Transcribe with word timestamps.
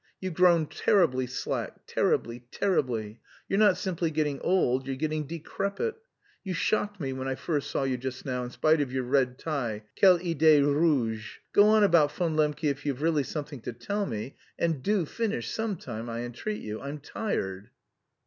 You've 0.19 0.33
grown 0.33 0.65
terribly 0.65 1.27
slack, 1.27 1.85
terribly, 1.85 2.47
terribly! 2.49 3.21
You're 3.47 3.59
not 3.59 3.77
simply 3.77 4.09
getting 4.09 4.39
old, 4.39 4.87
you're 4.87 4.95
getting 4.95 5.27
decrepit.... 5.27 5.93
You 6.43 6.55
shocked 6.55 6.99
me 6.99 7.13
when 7.13 7.27
I 7.27 7.35
first 7.35 7.69
saw 7.69 7.83
you 7.83 7.97
just 7.97 8.25
now, 8.25 8.43
in 8.43 8.49
spite 8.49 8.81
of 8.81 8.91
your 8.91 9.03
red 9.03 9.37
tie, 9.37 9.83
quelle 9.99 10.17
idee 10.19 10.61
rouge! 10.61 11.37
Go 11.53 11.65
on 11.67 11.83
about 11.83 12.11
Von 12.13 12.35
Lembke 12.35 12.63
if 12.63 12.83
you've 12.83 13.03
really 13.03 13.21
something 13.21 13.61
to 13.61 13.73
tell 13.73 14.07
me, 14.07 14.35
and 14.57 14.81
do 14.81 15.05
finish 15.05 15.51
some 15.51 15.75
time, 15.77 16.09
I 16.09 16.21
entreat 16.21 16.63
you, 16.63 16.81
I'm 16.81 16.97
tired." 16.97 17.69